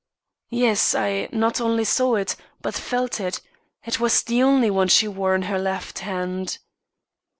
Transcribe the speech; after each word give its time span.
"Yes 0.49 0.95
I 0.95 1.29
not 1.31 1.61
only 1.61 1.83
saw 1.83 2.15
it, 2.15 2.35
but 2.59 2.73
felt 2.73 3.19
it. 3.19 3.39
It 3.85 3.99
was 3.99 4.23
the 4.23 4.41
only 4.41 4.71
one 4.71 4.87
she 4.87 5.07
wore 5.07 5.35
on 5.35 5.43
her 5.43 5.59
left 5.59 5.99
hand." 5.99 6.57